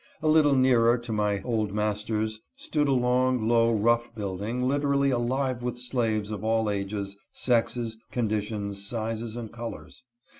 A. 0.23 0.27
little 0.27 0.55
nearer 0.55 0.97
to 0.97 1.11
my 1.11 1.43
old 1.43 1.73
master's 1.73 2.41
stood 2.55 2.87
a 2.87 2.91
long, 2.91 3.47
low, 3.47 3.71
rough 3.71 4.15
building 4.15 4.67
literally 4.67 5.11
alive 5.11 5.61
with 5.61 5.77
slaves 5.77 6.31
of 6.31 6.43
all 6.43 6.71
ages, 6.71 7.15
sexes, 7.33 7.97
conditions, 8.09 8.83
sizes, 8.83 9.35
and 9.35 9.51
colors. 9.53 10.03